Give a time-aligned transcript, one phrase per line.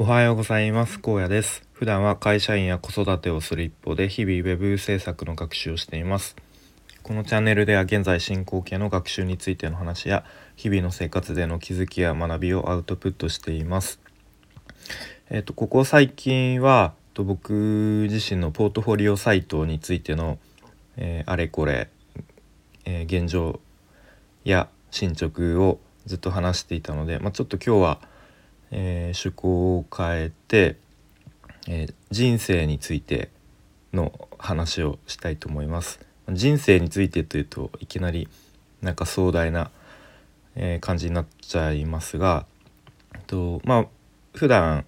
[0.00, 0.98] おはようございます。
[0.98, 1.62] 高野です。
[1.74, 6.36] 普段は会社員や子育てをする一方で日々ウェブ制作の学習をしています。
[7.02, 10.24] このチャンネルでは現在進行形の学習についての話や
[10.56, 14.00] 日々の生活での気づきや学びをアウトプットしています。
[15.28, 20.38] えっ、とここ最近はと僕自身のポートフォリオサイトについての、
[20.96, 21.90] えー、あれこれ、
[22.86, 23.60] えー、現状
[24.44, 28.09] や進捗をずっと話していたので、まあ、ちょっと今日は
[28.70, 30.76] えー、趣向を変えて、
[31.68, 33.30] えー、人生について
[33.92, 36.00] の話をしたいと思います。
[36.32, 38.28] 人生についてというといきなり
[38.82, 39.70] なんか壮大な、
[40.54, 42.46] えー、感じになっちゃいますが
[43.26, 43.86] とまあ
[44.34, 44.84] 普段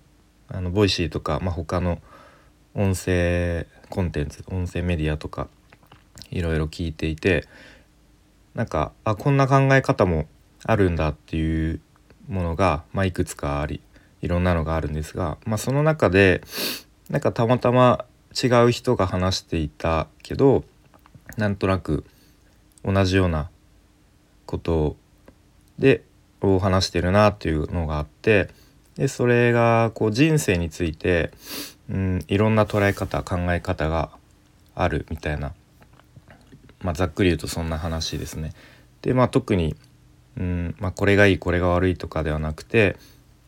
[0.48, 1.98] あの Voicy とか、まあ、他の
[2.74, 5.48] 音声コンテンツ音声メディアとか
[6.30, 7.46] いろいろ聞いていて
[8.54, 10.26] なんかあこんな考え方も
[10.64, 11.80] あるんだっていう
[12.32, 13.80] ものが、まあ、いくつかあり
[14.22, 16.42] いろんなのがあるんですが、まあ、その中で
[17.10, 20.64] なんかたまたま違う人が話していたけど
[21.36, 22.04] なんとなく
[22.84, 23.50] 同じような
[24.46, 24.96] こと
[25.78, 26.04] で
[26.40, 28.48] を話してるなっていうのがあって
[28.96, 31.30] でそれがこう人生について、
[31.88, 34.10] うん、いろんな捉え方考え方が
[34.74, 35.52] あるみたいな、
[36.80, 38.52] まあ、ざっくり言うとそんな話ですね。
[39.02, 39.76] でまあ特に
[40.36, 42.96] うんまあ、これがいいこれが悪いとかではなくて、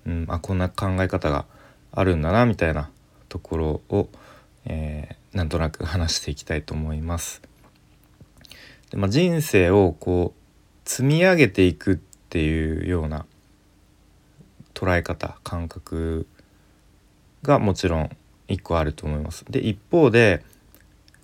[0.06, 1.46] うんまあ、こんな考え方が
[1.92, 2.90] あるんだなみたいな
[3.28, 4.08] ところを、
[4.66, 7.42] えー、なんとなく話していきたいと思います。
[8.90, 11.96] でまあ、人生をこう積み上げていくっ
[12.28, 13.26] ていうような
[14.74, 16.26] 捉え方感覚
[17.42, 18.10] がもちろん
[18.48, 19.44] 一個あると思います。
[19.48, 20.44] で一方で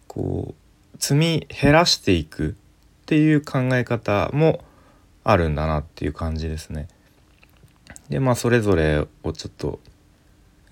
[0.07, 4.65] こう積み減らしていくっていう考え方も
[5.31, 6.89] あるんだなっていう感じですね。
[8.09, 9.81] でまあそれぞれをちょっと、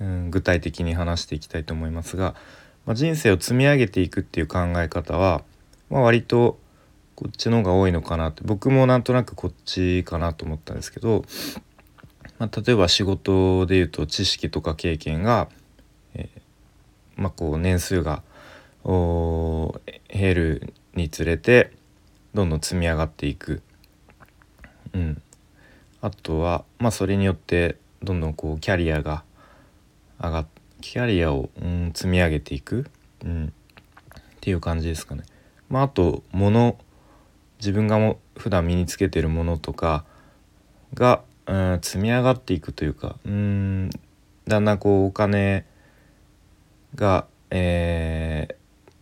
[0.01, 2.35] うん、具体的に話していきたいと思いますが、
[2.85, 5.43] まあ、人生を積み上げていくっていう考え方は、
[5.91, 6.59] まあ、割と
[7.15, 11.25] こっちの方が多いのかなって僕もなんとなくこっちかなと思ったんですけど、
[12.39, 15.49] まあ、例えば仕事でいうと知識とか経験が、
[16.15, 18.23] えー、まあ、こう年数が
[18.85, 21.73] 減るにつれて
[22.35, 23.63] どんどん積み上がっていく
[24.99, 25.23] うん、
[26.01, 29.25] あとはまあそれによってどんどんこうキャリアが
[30.21, 30.47] 上がっ
[30.81, 32.87] キャリアを、うん、積み上げていく、
[33.25, 33.53] うん、
[34.19, 35.25] っていう感じですかね。
[35.69, 36.79] まあ、あと物
[37.59, 40.05] 自分がも普段身につけてるものとか
[40.95, 43.91] が、うん、積み上がっていくというかうん
[44.47, 45.67] だんだんこうお金
[46.95, 48.57] が、え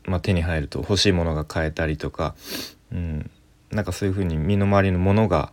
[0.05, 2.35] ーまあ、手に入ると欲しいものが買えたりとか、
[2.91, 3.31] うん、
[3.71, 5.53] なんかそういうふうに身の回りのものが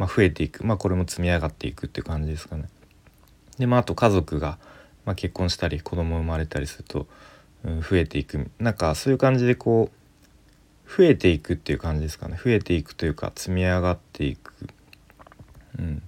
[0.00, 2.70] まあ、増えていく、まあ、これも積み上がっていくっていう感じですかね。
[3.58, 4.56] でまああと家族が、
[5.04, 7.06] まあ、結婚したり子供生まれたりすると、
[7.64, 8.50] うん、増えていく。
[8.58, 12.40] なんかそういう感じでこう増えていくっていう感じですかね。
[12.42, 14.54] 増えていくというか積み上がっていく。
[15.78, 16.02] うん。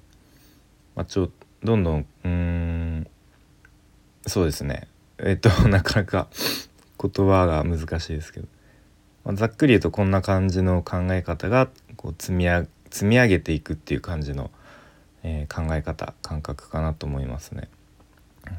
[0.96, 1.30] まあ、ちょ
[1.62, 3.06] どんどんうん
[4.26, 4.88] そうですね。
[5.18, 6.28] えっと なかなか
[6.98, 8.48] 言葉が難しいですけど、
[9.26, 14.50] まあ、ざっくり言うとこんな感じの考え方がこう積み上が積み上げていくっていう感じの、
[15.22, 17.68] えー、考え方感覚かなと思いますね。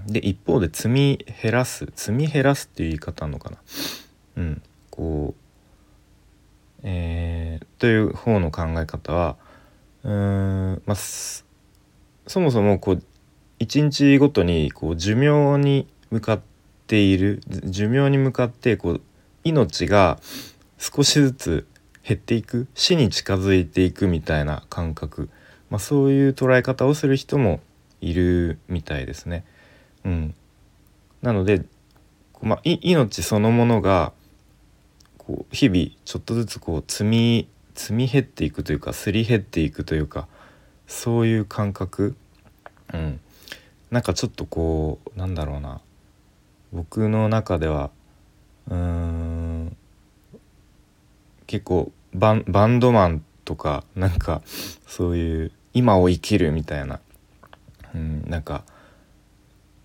[0.07, 3.57] で一方で積み減らす積み減らすっていう言い方あるのかな
[4.37, 5.43] うんこう
[6.85, 9.37] えー、という方の考え方は
[10.03, 11.43] うーんまあそ
[12.39, 13.03] もそもこう
[13.59, 16.41] 一日ごとにこう寿命に向かっ
[16.87, 19.01] ている寿命に向かってこう
[19.43, 20.19] 命が
[20.77, 21.67] 少しずつ
[22.05, 25.29] 減っていく死に近づいていくみたいな感覚、
[25.69, 27.61] まあ、そういう捉え方をする人も
[28.01, 29.45] いるみたいですね。
[30.03, 30.35] うん、
[31.21, 31.63] なので、
[32.41, 34.11] まあ、命そのものが
[35.17, 40.27] こう日々ちょっとずつこう積み積み減っていくというかすり減っていくというか
[40.85, 42.15] そういう感覚、
[42.93, 43.19] うん、
[43.89, 45.79] なんかちょっとこうなんだろうな。
[46.73, 47.91] 僕の中では
[48.67, 49.42] うーん。
[51.53, 54.41] 結構バンドマンとかなんか
[54.87, 56.99] そういう今を生きるみたいな、
[57.93, 58.63] うん、なんか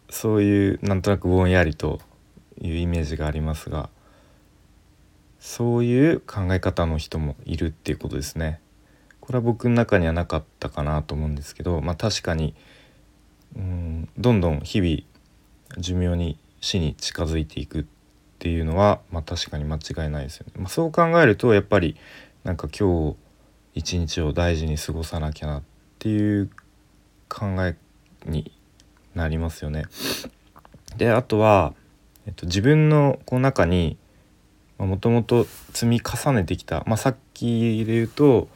[0.08, 2.00] そういうなんとなくぼんやりと
[2.58, 3.90] いうイメージがありますが
[5.40, 8.60] そういう考え方の人もいるっていうことですね。
[9.20, 12.54] これは僕の中にはなかったかなと思うんですけど、まあ、確かに
[13.54, 17.86] うんどんどん日々寿命に死に近づいていく
[18.38, 20.52] っていうのは、まあ、確かに間違いないですよね。
[20.56, 21.96] まあ、そう考えるとやっぱり
[22.44, 23.16] なんか今日
[23.74, 25.62] 一日を大事に過ごさなきゃなっ
[25.98, 26.48] ていう
[27.28, 27.76] 考え
[28.26, 28.52] に
[29.16, 29.86] なりますよね。
[30.96, 31.74] であとは、
[32.26, 33.96] えっと、自分のこの中に
[34.78, 38.46] もともと積み重ねてきた、まあ、さっきで言うと、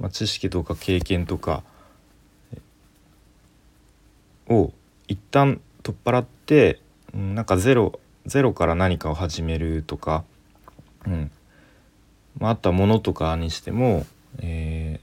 [0.00, 1.62] まあ、知識とか経験とか
[4.48, 4.72] を
[5.06, 6.80] 一旦取っ払って、
[7.14, 10.24] うん、なんかゼロゼロから何かを始めるとか、
[11.06, 11.30] うん。
[12.38, 14.06] まあ、あとは物とかにしても、
[14.40, 15.00] え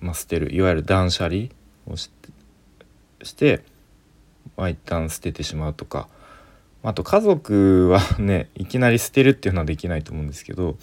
[0.00, 0.54] ーまあ、捨てる。
[0.54, 1.46] いわゆる断捨離
[1.86, 2.28] をして
[3.24, 3.64] して、
[4.56, 6.08] まあ、一旦捨ててしまうとか。
[6.82, 10.76] あと家族は ねいきなり捨てるっていうのはできないと思うんですけど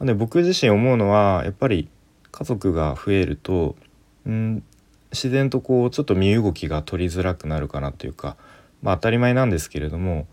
[0.00, 1.88] で僕自身思うのはやっぱり
[2.32, 3.76] 家族が増えると、
[4.26, 4.62] うん、
[5.12, 8.36] 自然とこうちょっと身動きが取りづらくなるかなというか、
[8.82, 10.26] まあ、当たり前なんですけれども、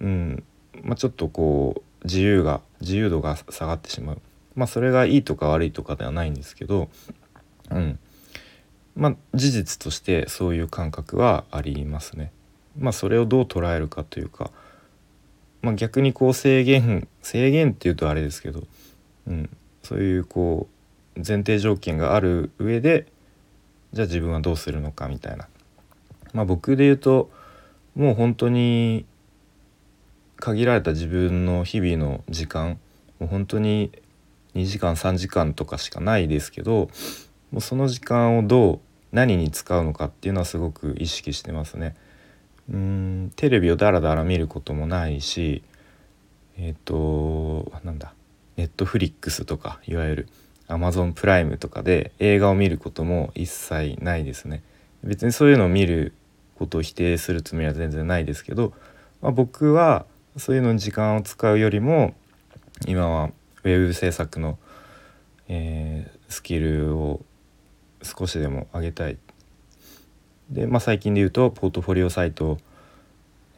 [0.00, 0.44] うん
[0.82, 4.20] まあ、ちょっとこう自由が自由度が下がってしまう。
[4.54, 6.88] まあ、それがいいとか悪いとかではないんですけど、
[7.70, 7.98] うん、
[8.96, 12.32] まあ事実としてそういう感覚はありますね。
[12.76, 14.50] まあそれをどう捉えるかというか、
[15.62, 18.64] まあ、逆にこう制限制限っていうとあれですけど、
[19.26, 19.50] うん、
[19.82, 20.68] そういうこ
[21.16, 23.06] う前提条件がある上で
[23.92, 25.48] じゃあ自分はどうするのかみたいな。
[26.32, 27.30] まあ僕で言うと
[27.94, 29.06] もう本当に
[30.40, 32.78] 限られた自分の日々の時間
[33.18, 33.90] もう本当に
[34.54, 36.90] 2時間3時間とかしかないですけど
[37.50, 38.80] もうその時間をどう
[39.12, 41.96] 何に使うのかっていうのはすごく意識してますね。
[42.70, 45.62] うんテレビをダラダラ見ることもないし
[46.58, 48.12] えっ、ー、となんだ
[48.58, 50.28] ネットフリックスとかいわゆる
[50.66, 54.62] アマゾンプライムとかで映画を見ることも一切ないですね。
[55.02, 56.12] 別にそういうのを見る
[56.56, 58.74] ことを否定するつもりは全然ないですけど、
[59.22, 60.04] まあ、僕は
[60.38, 62.14] そういうのに時間を使うよりも
[62.86, 63.30] 今は
[63.64, 64.58] ウェブ制作の、
[65.48, 67.20] えー、スキルを
[68.02, 69.18] 少しでも上げたい。
[70.50, 72.58] で、まあ、最近で言うとポートフォリオサイトを、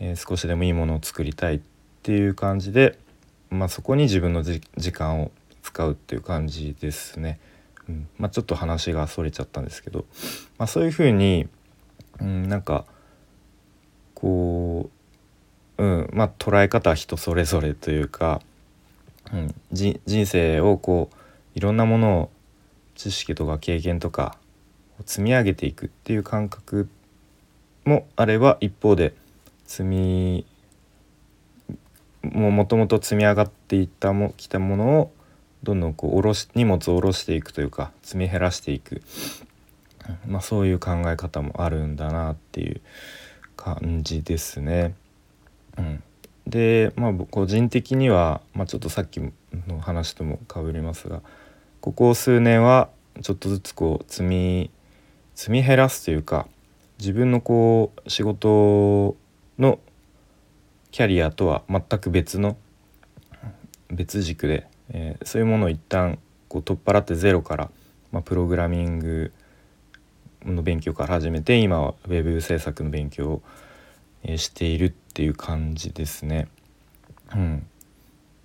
[0.00, 1.60] えー、少しでもいいものを作りたいっ
[2.02, 2.98] ていう感じで、
[3.50, 4.60] まあ、そこに自分の時
[4.92, 5.30] 間を
[5.62, 7.38] 使うっていう感じですね。
[7.88, 8.08] うん。
[8.18, 10.06] まあ、ちょっと話がそれちゃったんですけど、
[10.56, 11.46] まあ、そういうふうに、
[12.20, 12.86] うん、なんか
[14.14, 14.99] こう、
[15.80, 16.10] うん。
[16.12, 18.42] まあ、捉え方は人それぞれというか、
[19.32, 21.16] うん、人生をこう
[21.54, 22.30] いろんなものを
[22.96, 24.36] 知識とか経験とか
[25.06, 26.90] 積み上げていくっていう感覚
[27.86, 29.14] もあれば一方で
[29.66, 30.46] 積み
[32.22, 35.12] もともと積み上がっていったもきたものを
[35.62, 39.00] どんどんこう下ろし荷物を下ろしていくというか積み減らしていく、
[40.26, 42.82] まあ、そういう考え方もあるんだなっていう
[43.56, 44.94] 感じですね。
[45.78, 46.02] うん、
[46.46, 51.22] でまあ個人的には、まあ、ちょっとさっきの話ともかぶりますが
[51.80, 52.88] ここ数年は
[53.22, 54.70] ちょっとずつこう積み
[55.34, 56.46] 積み減らすというか
[56.98, 59.16] 自分のこう仕事
[59.58, 59.78] の
[60.90, 62.56] キャリアとは全く別の
[63.90, 66.18] 別軸で、えー、そういうものを一旦
[66.48, 67.70] こう取っ払ってゼロから、
[68.12, 69.32] まあ、プログラミング
[70.44, 73.42] の勉強から始めて今はウェブ制作の勉強を、
[74.36, 76.48] しているっていう感じですね。
[77.34, 77.66] うん、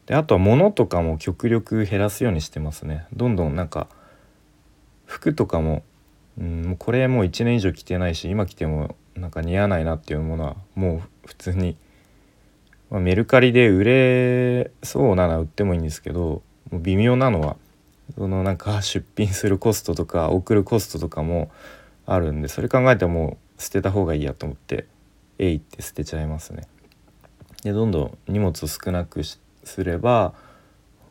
[0.06, 3.06] であとは物とかも極力減らすようにしてますね。
[3.14, 3.88] どんどんなんか
[5.06, 5.84] 服とかも
[6.40, 11.78] うんもうこれもう1年以上着てないし今着てもなんか似合わないなっていうものはもう普通に、
[12.90, 16.42] まあ、メルカリで売れそうなら売ってもいいんですけど
[16.72, 17.58] もう微妙なのは
[18.16, 21.50] そのなんか出品するコストとか送るコストとかも
[22.06, 24.86] あるんでそれ考えてもう捨てた方がいいやと思って
[25.40, 26.68] えいって捨てちゃいますね。
[27.64, 30.34] でどんどん荷物を少なくすれば、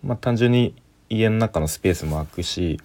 [0.03, 0.75] まあ、単純に
[1.11, 2.81] 家の中のスペースも空くし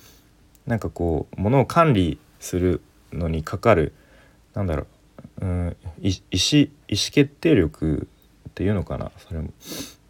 [0.65, 2.81] なんかこう物を管理する
[3.13, 3.93] のにかかる
[4.53, 4.87] なんだろ
[5.41, 8.07] う、うん、意思意思決定力
[8.49, 9.49] っていうのかなそれも、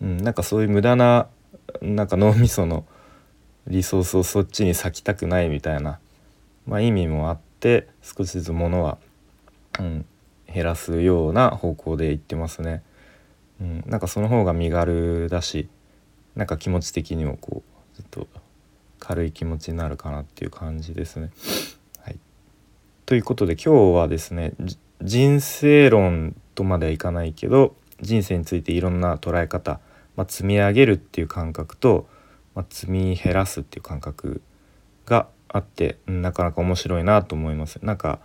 [0.01, 1.27] うん、なんかそういう無駄な
[1.81, 2.85] なんか脳みその
[3.67, 5.99] リソースをそっちに割きたくないみたいな、
[6.65, 8.97] まあ、意味もあって少しずつ物は、
[9.79, 10.05] うん、
[10.53, 12.83] 減らすような方向でいってますね。
[13.61, 15.67] うん、なんかその方が身軽だし
[16.35, 17.61] なんか気持ち的にもこ
[17.93, 18.27] うずっと
[18.99, 21.31] 軽い気持ちになるかなっていう感じですね。
[22.01, 22.19] はい
[23.05, 24.53] ということで今日はですね
[25.01, 29.79] 人生論とまではいかないけど人生についていろんな捉え方、
[30.15, 32.07] まあ、積み上げるっていう感覚と、
[32.55, 34.41] まあ、積み減らすっていう感覚
[35.05, 37.79] があってなかなか面白いなと思います。
[37.81, 38.19] なんか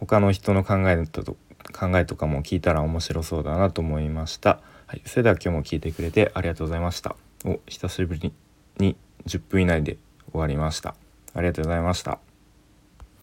[0.00, 1.36] 他の人の考えと
[1.78, 4.60] 考えとかも聞いたら面白そうだなと思いました。
[4.86, 7.16] はい、それでは今日も聞いてくれてありがとうございました。
[7.44, 8.32] お久しぶり
[8.78, 9.98] に10分以内で
[10.32, 10.94] 終わりました。
[11.34, 12.27] ありがとうございました。